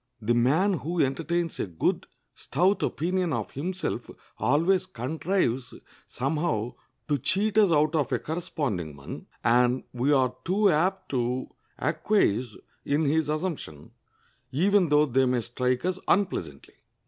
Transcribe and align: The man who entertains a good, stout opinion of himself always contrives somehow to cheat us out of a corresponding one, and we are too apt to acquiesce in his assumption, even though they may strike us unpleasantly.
The 0.19 0.33
man 0.33 0.73
who 0.79 0.99
entertains 0.99 1.59
a 1.59 1.67
good, 1.67 2.07
stout 2.33 2.81
opinion 2.81 3.31
of 3.33 3.51
himself 3.51 4.09
always 4.39 4.87
contrives 4.87 5.75
somehow 6.07 6.73
to 7.07 7.19
cheat 7.19 7.55
us 7.59 7.71
out 7.71 7.93
of 7.93 8.11
a 8.11 8.17
corresponding 8.17 8.95
one, 8.95 9.27
and 9.43 9.83
we 9.93 10.11
are 10.11 10.35
too 10.43 10.71
apt 10.71 11.09
to 11.09 11.49
acquiesce 11.77 12.55
in 12.83 13.05
his 13.05 13.29
assumption, 13.29 13.91
even 14.51 14.89
though 14.89 15.05
they 15.05 15.27
may 15.27 15.41
strike 15.41 15.85
us 15.85 15.99
unpleasantly. 16.07 16.73